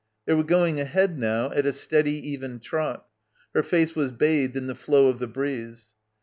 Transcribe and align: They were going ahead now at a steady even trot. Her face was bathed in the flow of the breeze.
They 0.25 0.33
were 0.33 0.43
going 0.43 0.79
ahead 0.79 1.19
now 1.19 1.51
at 1.51 1.67
a 1.67 1.71
steady 1.71 2.15
even 2.31 2.59
trot. 2.59 3.05
Her 3.53 3.61
face 3.61 3.95
was 3.95 4.11
bathed 4.11 4.57
in 4.57 4.65
the 4.65 4.73
flow 4.73 5.09
of 5.09 5.19
the 5.19 5.27
breeze. 5.27 5.93